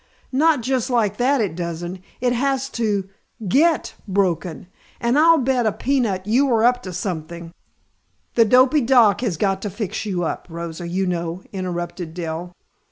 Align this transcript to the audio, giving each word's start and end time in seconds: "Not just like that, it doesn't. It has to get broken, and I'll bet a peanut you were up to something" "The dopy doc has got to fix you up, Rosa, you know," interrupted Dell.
"Not 0.31 0.61
just 0.63 0.89
like 0.89 1.17
that, 1.17 1.41
it 1.41 1.55
doesn't. 1.55 2.01
It 2.21 2.33
has 2.33 2.69
to 2.69 3.07
get 3.47 3.93
broken, 4.07 4.65
and 4.99 5.15
I'll 5.15 5.37
bet 5.37 5.67
a 5.67 5.71
peanut 5.71 6.25
you 6.25 6.47
were 6.47 6.65
up 6.65 6.81
to 6.81 6.91
something" 6.91 7.53
"The 8.33 8.43
dopy 8.47 8.81
doc 8.83 9.21
has 9.21 9.37
got 9.37 9.61
to 9.61 9.69
fix 9.69 10.03
you 10.03 10.23
up, 10.23 10.47
Rosa, 10.49 10.87
you 10.87 11.05
know," 11.05 11.43
interrupted 11.53 12.15
Dell. 12.15 12.51